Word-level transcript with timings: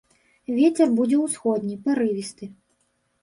Вецер 0.59 0.87
будзе 0.99 1.19
ўсходні, 1.25 1.75
парывісты. 1.85 2.45